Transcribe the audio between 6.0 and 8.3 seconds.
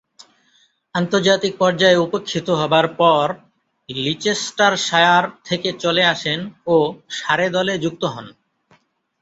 আসেন ও সারে দলে যুক্ত হন।